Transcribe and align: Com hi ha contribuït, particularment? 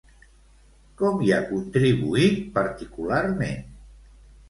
Com 1.01 1.21
hi 1.27 1.29
ha 1.35 1.39
contribuït, 1.51 2.43
particularment? 2.59 3.73